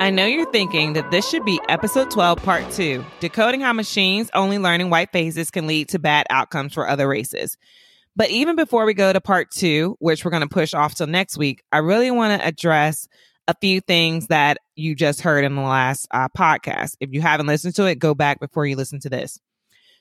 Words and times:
I 0.00 0.10
know 0.10 0.26
you're 0.26 0.50
thinking 0.50 0.94
that 0.94 1.12
this 1.12 1.26
should 1.28 1.44
be 1.44 1.60
episode 1.68 2.10
12, 2.10 2.42
part 2.42 2.68
two 2.72 3.04
decoding 3.20 3.60
how 3.60 3.72
machines 3.72 4.28
only 4.34 4.58
learning 4.58 4.90
white 4.90 5.12
faces 5.12 5.52
can 5.52 5.68
lead 5.68 5.88
to 5.90 6.00
bad 6.00 6.26
outcomes 6.30 6.74
for 6.74 6.88
other 6.88 7.06
races. 7.06 7.56
But 8.16 8.30
even 8.30 8.56
before 8.56 8.86
we 8.86 8.94
go 8.94 9.12
to 9.12 9.20
part 9.20 9.52
two, 9.52 9.96
which 10.00 10.24
we're 10.24 10.32
going 10.32 10.42
to 10.42 10.48
push 10.48 10.74
off 10.74 10.96
till 10.96 11.06
next 11.06 11.38
week, 11.38 11.62
I 11.70 11.78
really 11.78 12.10
want 12.10 12.38
to 12.38 12.46
address 12.46 13.08
a 13.46 13.54
few 13.60 13.80
things 13.80 14.26
that 14.28 14.58
you 14.74 14.96
just 14.96 15.20
heard 15.20 15.44
in 15.44 15.54
the 15.54 15.62
last 15.62 16.08
uh, 16.10 16.28
podcast. 16.28 16.96
If 16.98 17.12
you 17.12 17.20
haven't 17.20 17.46
listened 17.46 17.76
to 17.76 17.86
it, 17.86 17.98
go 17.98 18.14
back 18.14 18.40
before 18.40 18.66
you 18.66 18.76
listen 18.76 18.98
to 19.00 19.08
this. 19.08 19.38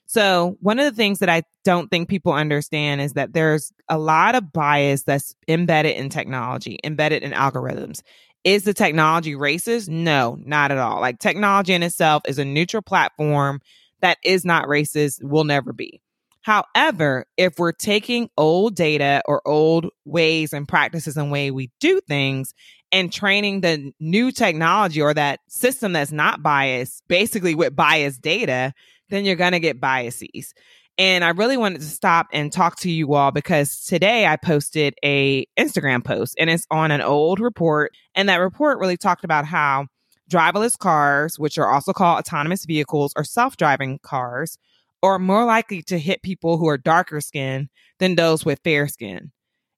So, 0.06 0.58
one 0.60 0.80
of 0.80 0.86
the 0.86 0.96
things 0.96 1.20
that 1.20 1.30
I 1.30 1.44
don't 1.64 1.90
think 1.90 2.10
people 2.10 2.34
understand 2.34 3.00
is 3.00 3.14
that 3.14 3.34
there's 3.34 3.72
a 3.88 3.98
lot 3.98 4.36
of 4.36 4.52
bias 4.52 5.04
that's 5.04 5.36
embedded 5.48 5.96
in 5.96 6.10
technology, 6.10 6.78
embedded 6.84 7.24
in 7.24 7.32
algorithms. 7.32 8.02
Is 8.44 8.64
the 8.64 8.74
technology 8.74 9.36
racist? 9.36 9.88
No, 9.88 10.38
not 10.44 10.72
at 10.72 10.78
all. 10.78 11.00
Like, 11.00 11.20
technology 11.20 11.74
in 11.74 11.84
itself 11.84 12.24
is 12.28 12.40
a 12.40 12.46
neutral 12.46 12.82
platform 12.82 13.62
that 14.02 14.18
is 14.24 14.44
not 14.44 14.66
racist, 14.68 15.24
will 15.24 15.46
never 15.46 15.72
be. 15.72 16.02
However, 16.42 17.26
if 17.38 17.58
we're 17.58 17.72
taking 17.72 18.30
old 18.38 18.76
data 18.76 19.22
or 19.26 19.42
old 19.48 19.88
ways 20.04 20.52
and 20.52 20.68
practices 20.68 21.16
and 21.16 21.32
way 21.32 21.52
we 21.52 21.72
do 21.80 22.02
things 22.02 22.54
and 22.92 23.12
training 23.12 23.62
the 23.62 23.94
new 24.02 24.30
technology 24.30 25.02
or 25.02 25.14
that 25.14 25.40
system 25.48 25.94
that's 25.94 26.12
not 26.12 26.44
biased, 26.44 27.02
basically 27.08 27.56
with 27.56 27.78
biased 27.78 28.22
data, 28.22 28.74
then 29.10 29.24
you're 29.24 29.38
going 29.38 29.54
to 29.54 29.60
get 29.62 29.80
biases. 29.80 30.54
And 30.98 31.24
I 31.24 31.30
really 31.30 31.58
wanted 31.58 31.82
to 31.82 31.88
stop 31.88 32.28
and 32.32 32.52
talk 32.52 32.78
to 32.82 32.92
you 32.92 33.16
all 33.16 33.32
because 33.32 33.84
today 33.84 34.28
I 34.28 34.36
posted 34.36 34.94
a 35.04 35.48
Instagram 35.58 36.04
post 36.04 36.36
and 36.38 36.50
it's 36.50 36.68
on 36.70 36.92
an 36.92 37.02
old 37.02 37.40
report 37.40 37.92
and 38.14 38.30
that 38.30 38.36
report 38.36 38.78
really 38.78 38.98
talked 38.98 39.24
about 39.24 39.46
how 39.46 39.88
driverless 40.30 40.78
cars, 40.78 41.40
which 41.40 41.58
are 41.58 41.72
also 41.72 41.94
called 41.94 42.20
autonomous 42.20 42.66
vehicles 42.66 43.12
or 43.16 43.24
self-driving 43.24 44.00
cars, 44.04 44.58
are 45.02 45.20
more 45.20 45.46
likely 45.46 45.82
to 45.82 45.98
hit 45.98 46.22
people 46.22 46.58
who 46.58 46.68
are 46.68 46.78
darker 46.78 47.22
skinned 47.22 47.70
than 48.00 48.16
those 48.16 48.46
with 48.46 48.62
fair 48.64 48.88
skin. 48.88 49.32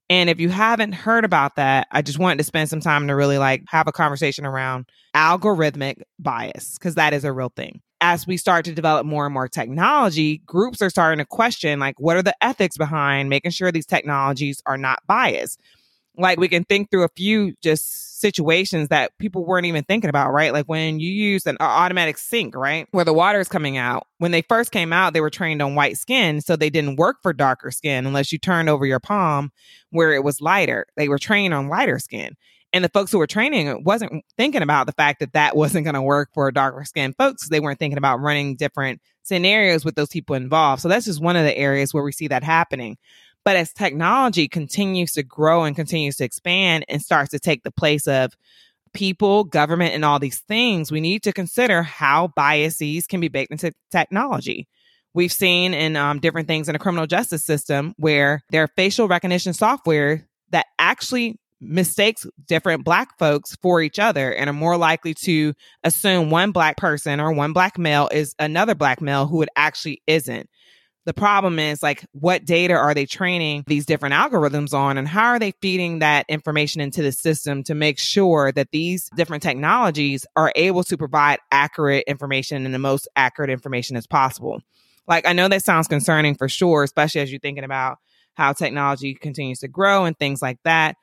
And 0.10 0.30
if 0.30 0.40
you 0.40 0.50
haven't 0.50 0.92
heard 0.92 1.26
about 1.26 1.56
that, 1.56 1.88
I 1.92 2.02
just 2.02 2.20
wanted 2.20 2.38
to 2.38 2.44
spend 2.44 2.70
some 2.70 2.82
time 2.82 3.08
to 3.08 3.16
really 3.16 3.38
like 3.38 3.64
have 3.70 3.88
a 3.88 3.92
conversation 3.92 4.46
around 4.46 4.86
algorithmic 5.16 6.02
bias 6.20 6.78
because 6.78 6.96
that 6.96 7.14
is 7.14 7.24
a 7.24 7.34
real 7.34 7.52
thing. 7.56 7.82
As 8.02 8.28
we 8.28 8.38
start 8.38 8.66
to 8.66 8.74
develop 8.74 9.06
more 9.06 9.26
and 9.26 9.34
more 9.34 9.48
technology, 9.48 10.40
groups 10.46 10.82
are 10.82 10.90
starting 10.90 11.20
to 11.20 11.26
question 11.26 11.80
like 11.80 12.00
what 12.00 12.18
are 12.18 12.24
the 12.24 12.36
ethics 12.42 12.78
behind 12.78 13.30
making 13.30 13.52
sure 13.52 13.72
these 13.72 13.86
technologies 13.86 14.62
are 14.66 14.78
not 14.78 15.00
biased? 15.08 15.60
like 16.18 16.40
we 16.40 16.48
can 16.48 16.64
think 16.64 16.90
through 16.90 17.04
a 17.04 17.10
few 17.10 17.54
just 17.62 18.20
situations 18.20 18.90
that 18.90 19.18
people 19.20 19.46
weren't 19.46 19.66
even 19.66 19.84
thinking 19.84 20.10
about, 20.10 20.32
right? 20.32 20.54
Like 20.54 20.66
when 20.66 21.00
you 21.00 21.10
use 21.10 21.46
an 21.46 21.58
automatic 21.60 22.18
sink, 22.18 22.56
right? 22.56 22.88
Where 22.92 23.06
the 23.06 23.14
water 23.14 23.40
is 23.40 23.48
coming 23.48 23.78
out. 23.78 24.08
When 24.18 24.32
they 24.32 24.42
first 24.42 24.72
came 24.72 24.94
out, 24.94 25.14
they 25.14 25.22
were 25.22 25.30
trained 25.30 25.62
on 25.62 25.76
white 25.76 25.98
skin, 25.98 26.42
so 26.42 26.56
they 26.56 26.70
didn't 26.70 26.96
work 26.96 27.18
for 27.22 27.34
darker 27.34 27.72
skin 27.72 28.06
unless 28.06 28.32
you 28.32 28.38
turned 28.38 28.70
over 28.70 28.86
your 28.86 29.00
palm 29.00 29.52
where 29.90 30.14
it 30.14 30.24
was 30.24 30.42
lighter. 30.42 30.86
They 30.96 31.10
were 31.10 31.20
trained 31.20 31.54
on 31.54 31.68
lighter 31.68 32.00
skin. 32.00 32.36
And 32.76 32.84
the 32.84 32.90
folks 32.90 33.10
who 33.10 33.20
were 33.20 33.26
training 33.26 33.86
wasn't 33.86 34.26
thinking 34.36 34.62
about 34.62 34.86
the 34.86 34.92
fact 34.92 35.22
that 35.22 35.32
that 35.32 35.56
wasn't 35.56 35.86
going 35.86 35.94
to 35.94 36.02
work 36.02 36.32
for 36.34 36.52
darker 36.52 36.84
skin 36.84 37.14
folks. 37.18 37.48
They 37.48 37.62
weren't 37.62 37.80
thinking 37.80 37.98
about 37.98 38.20
running 38.20 38.58
different 38.58 39.00
scenarios 39.24 39.86
with 39.86 39.96
those 39.96 40.10
people 40.10 40.36
involved. 40.36 40.82
So 40.82 40.90
that's 40.90 41.06
just 41.06 41.22
one 41.22 41.38
of 41.38 41.46
the 41.46 41.58
areas 41.58 41.94
where 41.94 42.04
we 42.04 42.12
see 42.12 42.28
that 42.28 42.44
happening. 42.44 42.98
But 43.46 43.56
as 43.56 43.72
technology 43.72 44.50
continues 44.50 45.14
to 45.14 45.24
grow 45.24 45.64
and 45.64 45.74
continues 45.74 46.18
to 46.18 46.26
expand 46.26 46.84
and 46.90 47.02
starts 47.02 47.32
to 47.32 47.40
take 47.40 47.64
the 47.64 47.72
place 47.72 48.10
of 48.10 48.34
people, 48.92 49.46
government, 49.46 49.94
and 49.94 50.04
all 50.04 50.20
these 50.20 50.40
things, 50.40 50.92
we 50.92 51.00
need 51.00 51.24
to 51.24 51.32
consider 51.32 51.82
how 51.82 52.34
biases 52.36 53.08
can 53.08 53.22
be 53.22 53.30
baked 53.30 53.54
into 53.54 53.72
technology. 53.90 54.68
We've 55.14 55.32
seen 55.32 55.74
in 55.74 55.96
um, 55.96 56.20
different 56.20 56.50
things 56.50 56.68
in 56.68 56.74
the 56.74 56.80
criminal 56.80 57.08
justice 57.08 57.46
system 57.46 57.94
where 57.96 58.44
there 58.50 58.64
are 58.64 58.70
facial 58.76 59.08
recognition 59.08 59.54
software 59.54 60.28
that 60.50 60.66
actually 60.78 61.40
mistakes 61.62 62.26
different 62.48 62.84
black 62.84 63.18
folks 63.18 63.56
for 63.62 63.82
each 63.82 64.00
other 64.00 64.32
and 64.34 64.50
are 64.50 64.54
more 64.54 64.78
likely 64.78 65.14
to 65.14 65.54
assume 65.84 66.30
one 66.30 66.52
black 66.52 66.78
person 66.78 67.20
or 67.20 67.32
one 67.32 67.54
black 67.54 67.78
male 67.78 68.10
is 68.12 68.36
another 68.40 68.76
black 68.76 69.02
male 69.02 69.26
who 69.26 69.42
it 69.42 69.50
actually 69.56 70.02
isn't. 70.08 70.50
The 71.06 71.14
problem 71.14 71.60
is 71.60 71.84
like, 71.84 72.04
what 72.14 72.46
data 72.46 72.74
are 72.74 72.96
they 72.96 73.06
training 73.06 73.64
these 73.68 73.86
different 73.86 74.16
algorithms 74.16 74.74
on 74.74 74.98
and 74.98 75.08
how 75.08 75.28
are 75.28 75.40
they 75.40 75.54
feeding 75.62 76.00
that 76.00 76.26
information 76.28 76.82
into 76.82 77.04
the 77.04 77.12
system 77.12 77.64
to 77.66 77.76
make 77.76 78.00
sure 78.00 78.52
that 78.52 78.72
these 78.72 79.08
different 79.16 79.44
technologies 79.44 80.26
are 80.36 80.52
able 80.56 80.84
to 80.86 80.98
provide 80.98 81.38
accurate 81.52 82.06
information 82.08 82.66
and 82.66 82.74
the 82.74 82.80
most 82.80 83.08
accurate 83.16 83.52
information 83.52 83.96
as 83.96 84.08
possible? 84.08 84.62
Like, 85.08 85.28
I 85.28 85.34
know 85.34 85.48
that 85.48 85.64
sounds 85.64 85.88
concerning 85.88 86.34
for 86.34 86.50
sure, 86.50 86.82
especially 86.84 87.22
as 87.22 87.32
you're 87.32 87.40
thinking 87.40 87.64
about 87.64 88.00
how 88.34 88.54
technology 88.54 89.14
continues 89.14 89.60
to 89.60 89.68
grow 89.68 90.06
and 90.06 90.18
things 90.18 90.42
like 90.42 90.58
that. 90.64 90.96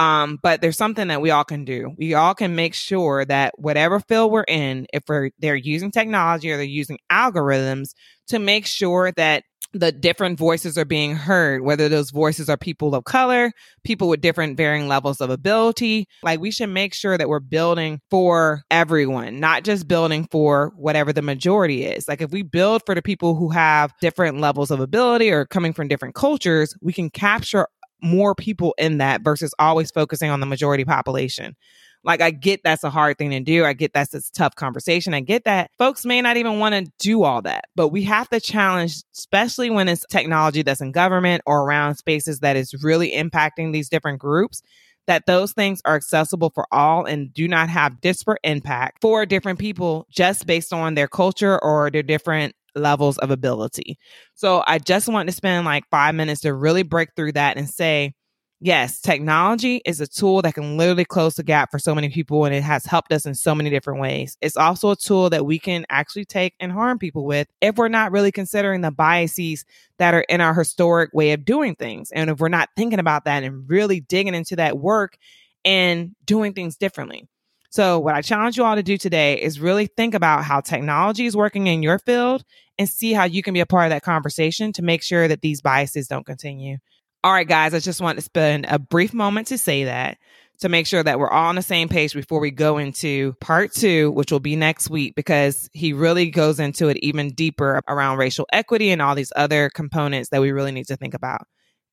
Um, 0.00 0.38
but 0.42 0.62
there's 0.62 0.78
something 0.78 1.08
that 1.08 1.20
we 1.20 1.30
all 1.30 1.44
can 1.44 1.66
do. 1.66 1.94
We 1.98 2.14
all 2.14 2.34
can 2.34 2.54
make 2.56 2.72
sure 2.72 3.22
that 3.26 3.52
whatever 3.58 4.00
field 4.00 4.32
we're 4.32 4.44
in, 4.48 4.86
if 4.94 5.02
we're 5.06 5.28
they're 5.38 5.54
using 5.54 5.90
technology 5.90 6.50
or 6.50 6.56
they're 6.56 6.64
using 6.64 6.98
algorithms 7.12 7.90
to 8.28 8.38
make 8.38 8.66
sure 8.66 9.12
that 9.12 9.44
the 9.72 9.92
different 9.92 10.38
voices 10.38 10.76
are 10.78 10.86
being 10.86 11.14
heard, 11.14 11.62
whether 11.62 11.88
those 11.88 12.10
voices 12.10 12.48
are 12.48 12.56
people 12.56 12.94
of 12.94 13.04
color, 13.04 13.52
people 13.84 14.08
with 14.08 14.22
different 14.22 14.56
varying 14.56 14.88
levels 14.88 15.20
of 15.20 15.30
ability. 15.30 16.06
Like 16.22 16.40
we 16.40 16.50
should 16.50 16.70
make 16.70 16.94
sure 16.94 17.16
that 17.18 17.28
we're 17.28 17.38
building 17.38 18.00
for 18.10 18.62
everyone, 18.70 19.38
not 19.38 19.64
just 19.64 19.86
building 19.86 20.26
for 20.32 20.72
whatever 20.76 21.12
the 21.12 21.22
majority 21.22 21.84
is. 21.84 22.08
Like 22.08 22.22
if 22.22 22.30
we 22.30 22.42
build 22.42 22.82
for 22.86 22.94
the 22.94 23.02
people 23.02 23.36
who 23.36 23.50
have 23.50 23.92
different 24.00 24.40
levels 24.40 24.70
of 24.70 24.80
ability 24.80 25.30
or 25.30 25.44
coming 25.44 25.72
from 25.72 25.88
different 25.88 26.14
cultures, 26.14 26.74
we 26.80 26.92
can 26.92 27.10
capture 27.10 27.68
more 28.02 28.34
people 28.34 28.74
in 28.78 28.98
that 28.98 29.22
versus 29.22 29.54
always 29.58 29.90
focusing 29.90 30.30
on 30.30 30.40
the 30.40 30.46
majority 30.46 30.84
population. 30.84 31.56
Like, 32.02 32.22
I 32.22 32.30
get 32.30 32.62
that's 32.64 32.82
a 32.82 32.90
hard 32.90 33.18
thing 33.18 33.30
to 33.30 33.40
do. 33.40 33.64
I 33.64 33.74
get 33.74 33.92
that's 33.92 34.14
a 34.14 34.22
tough 34.32 34.54
conversation. 34.54 35.12
I 35.12 35.20
get 35.20 35.44
that 35.44 35.70
folks 35.76 36.06
may 36.06 36.22
not 36.22 36.38
even 36.38 36.58
want 36.58 36.74
to 36.74 36.90
do 36.98 37.24
all 37.24 37.42
that, 37.42 37.66
but 37.76 37.88
we 37.88 38.02
have 38.04 38.28
to 38.30 38.40
challenge, 38.40 39.02
especially 39.14 39.68
when 39.68 39.88
it's 39.88 40.06
technology 40.10 40.62
that's 40.62 40.80
in 40.80 40.92
government 40.92 41.42
or 41.44 41.62
around 41.62 41.96
spaces 41.96 42.40
that 42.40 42.56
is 42.56 42.82
really 42.82 43.12
impacting 43.12 43.72
these 43.72 43.90
different 43.90 44.18
groups 44.18 44.62
that 45.06 45.26
those 45.26 45.52
things 45.52 45.82
are 45.84 45.96
accessible 45.96 46.50
for 46.54 46.66
all 46.70 47.04
and 47.04 47.34
do 47.34 47.48
not 47.48 47.68
have 47.68 48.00
disparate 48.00 48.40
impact 48.44 48.98
for 49.00 49.26
different 49.26 49.58
people 49.58 50.06
just 50.08 50.46
based 50.46 50.72
on 50.72 50.94
their 50.94 51.08
culture 51.08 51.62
or 51.64 51.90
their 51.90 52.02
different 52.02 52.54
levels 52.74 53.18
of 53.18 53.30
ability. 53.30 53.98
So 54.34 54.62
I 54.66 54.78
just 54.78 55.08
want 55.08 55.28
to 55.28 55.34
spend 55.34 55.64
like 55.64 55.84
five 55.90 56.14
minutes 56.14 56.42
to 56.42 56.54
really 56.54 56.82
break 56.82 57.10
through 57.16 57.32
that 57.32 57.56
and 57.56 57.68
say, 57.68 58.14
yes, 58.60 59.00
technology 59.00 59.80
is 59.86 60.00
a 60.00 60.06
tool 60.06 60.42
that 60.42 60.54
can 60.54 60.76
literally 60.76 61.04
close 61.04 61.34
the 61.36 61.42
gap 61.42 61.70
for 61.70 61.78
so 61.78 61.94
many 61.94 62.10
people 62.10 62.44
and 62.44 62.54
it 62.54 62.62
has 62.62 62.84
helped 62.84 63.10
us 63.12 63.24
in 63.24 63.34
so 63.34 63.54
many 63.54 63.70
different 63.70 64.00
ways. 64.00 64.36
It's 64.40 64.56
also 64.56 64.90
a 64.90 64.96
tool 64.96 65.30
that 65.30 65.46
we 65.46 65.58
can 65.58 65.86
actually 65.88 66.26
take 66.26 66.54
and 66.60 66.70
harm 66.70 66.98
people 66.98 67.24
with 67.24 67.48
if 67.60 67.76
we're 67.76 67.88
not 67.88 68.12
really 68.12 68.30
considering 68.30 68.82
the 68.82 68.90
biases 68.90 69.64
that 69.98 70.14
are 70.14 70.26
in 70.28 70.40
our 70.40 70.54
historic 70.54 71.10
way 71.14 71.32
of 71.32 71.44
doing 71.44 71.74
things. 71.74 72.10
And 72.12 72.28
if 72.30 72.38
we're 72.38 72.48
not 72.48 72.68
thinking 72.76 72.98
about 72.98 73.24
that 73.24 73.42
and 73.42 73.68
really 73.68 74.00
digging 74.00 74.34
into 74.34 74.56
that 74.56 74.78
work 74.78 75.16
and 75.64 76.14
doing 76.24 76.52
things 76.52 76.76
differently. 76.76 77.28
So, 77.70 78.00
what 78.00 78.16
I 78.16 78.22
challenge 78.22 78.56
you 78.56 78.64
all 78.64 78.74
to 78.74 78.82
do 78.82 78.96
today 78.96 79.40
is 79.40 79.60
really 79.60 79.86
think 79.86 80.14
about 80.14 80.44
how 80.44 80.60
technology 80.60 81.26
is 81.26 81.36
working 81.36 81.68
in 81.68 81.84
your 81.84 82.00
field 82.00 82.42
and 82.78 82.88
see 82.88 83.12
how 83.12 83.24
you 83.24 83.42
can 83.42 83.54
be 83.54 83.60
a 83.60 83.66
part 83.66 83.86
of 83.86 83.90
that 83.90 84.02
conversation 84.02 84.72
to 84.72 84.82
make 84.82 85.02
sure 85.02 85.28
that 85.28 85.40
these 85.40 85.62
biases 85.62 86.08
don't 86.08 86.26
continue. 86.26 86.78
All 87.22 87.32
right, 87.32 87.46
guys, 87.46 87.72
I 87.72 87.78
just 87.78 88.00
want 88.00 88.18
to 88.18 88.24
spend 88.24 88.66
a 88.68 88.78
brief 88.78 89.14
moment 89.14 89.48
to 89.48 89.58
say 89.58 89.84
that 89.84 90.18
to 90.60 90.68
make 90.68 90.86
sure 90.86 91.02
that 91.02 91.18
we're 91.18 91.30
all 91.30 91.48
on 91.48 91.54
the 91.54 91.62
same 91.62 91.88
page 91.88 92.12
before 92.12 92.40
we 92.40 92.50
go 92.50 92.78
into 92.78 93.34
part 93.40 93.72
two, 93.72 94.10
which 94.10 94.32
will 94.32 94.40
be 94.40 94.56
next 94.56 94.90
week, 94.90 95.14
because 95.14 95.70
he 95.72 95.92
really 95.92 96.30
goes 96.30 96.58
into 96.58 96.88
it 96.88 96.98
even 96.98 97.30
deeper 97.30 97.80
around 97.88 98.18
racial 98.18 98.46
equity 98.52 98.90
and 98.90 99.00
all 99.00 99.14
these 99.14 99.32
other 99.36 99.70
components 99.70 100.30
that 100.30 100.40
we 100.40 100.50
really 100.50 100.72
need 100.72 100.86
to 100.86 100.96
think 100.96 101.14
about. 101.14 101.42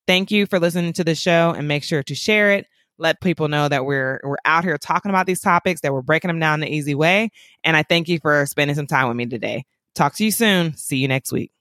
Thank 0.08 0.32
you 0.32 0.46
for 0.46 0.60
listening 0.60 0.94
to 0.94 1.04
the 1.04 1.16
show 1.16 1.54
and 1.56 1.68
make 1.68 1.84
sure 1.84 2.04
to 2.04 2.16
share 2.16 2.52
it 2.54 2.66
let 2.98 3.22
people 3.22 3.48
know 3.48 3.68
that 3.68 3.86
we're 3.86 4.20
we're 4.24 4.38
out 4.46 4.64
here 4.64 4.78
talking 4.78 5.10
about 5.10 5.26
these 5.26 5.42
topics, 5.42 5.82
that 5.82 5.94
we're 5.94 6.02
breaking 6.02 6.30
them 6.30 6.40
down 6.40 6.60
the 6.60 6.74
easy 6.74 6.96
way. 6.96 7.30
And 7.64 7.78
I 7.78 7.84
thank 7.84 8.08
you 8.08 8.20
for 8.20 8.46
spending 8.46 8.76
some 8.76 8.88
time 8.88 9.08
with 9.08 9.18
me 9.18 9.26
today. 9.26 9.66
Talk 9.96 10.16
to 10.16 10.26
you 10.26 10.32
soon. 10.32 10.76
See 10.76 10.98
you 10.98 11.08
next 11.08 11.32
week. 11.32 11.52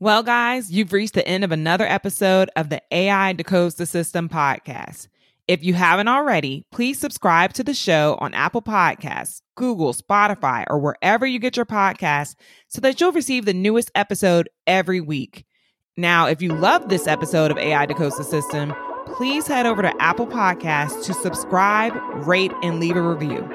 Well, 0.00 0.22
guys, 0.22 0.70
you've 0.70 0.92
reached 0.92 1.14
the 1.14 1.26
end 1.26 1.42
of 1.42 1.50
another 1.50 1.84
episode 1.84 2.50
of 2.54 2.68
the 2.68 2.80
AI 2.92 3.34
Decodes 3.34 3.76
the 3.76 3.86
System 3.86 4.28
podcast. 4.28 5.08
If 5.48 5.64
you 5.64 5.74
haven't 5.74 6.08
already, 6.08 6.66
please 6.70 7.00
subscribe 7.00 7.54
to 7.54 7.64
the 7.64 7.74
show 7.74 8.16
on 8.20 8.34
Apple 8.34 8.62
Podcasts, 8.62 9.40
Google, 9.56 9.94
Spotify, 9.94 10.64
or 10.68 10.78
wherever 10.78 11.26
you 11.26 11.38
get 11.38 11.56
your 11.56 11.66
podcasts 11.66 12.36
so 12.68 12.80
that 12.82 13.00
you'll 13.00 13.12
receive 13.12 13.44
the 13.44 13.54
newest 13.54 13.90
episode 13.94 14.48
every 14.66 15.00
week. 15.00 15.46
Now, 15.96 16.26
if 16.28 16.42
you 16.42 16.50
love 16.50 16.88
this 16.88 17.08
episode 17.08 17.50
of 17.50 17.58
AI 17.58 17.86
Decodes 17.86 18.18
the 18.18 18.24
System, 18.24 18.72
please 19.16 19.46
head 19.46 19.66
over 19.66 19.82
to 19.82 19.92
Apple 20.02 20.26
Podcasts 20.26 21.04
to 21.06 21.14
subscribe, 21.14 21.94
rate, 22.26 22.52
and 22.62 22.80
leave 22.80 22.96
a 22.96 23.02
review. 23.02 23.48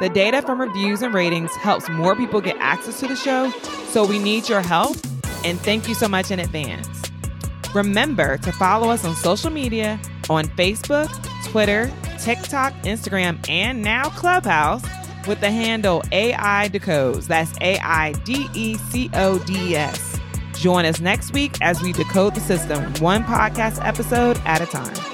The 0.00 0.08
data 0.08 0.42
from 0.42 0.60
reviews 0.60 1.02
and 1.02 1.14
ratings 1.14 1.54
helps 1.56 1.88
more 1.88 2.16
people 2.16 2.40
get 2.40 2.56
access 2.58 3.00
to 3.00 3.08
the 3.08 3.16
show, 3.16 3.50
so 3.88 4.06
we 4.06 4.18
need 4.18 4.48
your 4.48 4.62
help, 4.62 4.96
and 5.44 5.60
thank 5.60 5.88
you 5.88 5.94
so 5.94 6.08
much 6.08 6.30
in 6.30 6.40
advance. 6.40 6.88
Remember 7.74 8.38
to 8.38 8.52
follow 8.52 8.90
us 8.90 9.04
on 9.04 9.14
social 9.16 9.50
media 9.50 10.00
on 10.28 10.46
Facebook, 10.48 11.08
Twitter, 11.50 11.90
TikTok, 12.18 12.72
Instagram, 12.82 13.38
and 13.48 13.82
now 13.82 14.08
Clubhouse 14.10 14.82
with 15.26 15.40
the 15.40 15.50
handle 15.50 16.02
AI 16.12 16.68
Decodes. 16.72 17.26
That's 17.26 17.52
A 17.60 17.78
I 17.78 18.12
D 18.24 18.46
E 18.54 18.76
C 18.76 19.10
O 19.14 19.38
D 19.38 19.76
S. 19.76 20.11
Join 20.62 20.84
us 20.84 21.00
next 21.00 21.32
week 21.32 21.60
as 21.60 21.82
we 21.82 21.92
decode 21.92 22.36
the 22.36 22.40
system 22.40 22.84
one 23.02 23.24
podcast 23.24 23.84
episode 23.84 24.40
at 24.44 24.60
a 24.60 24.66
time. 24.66 25.11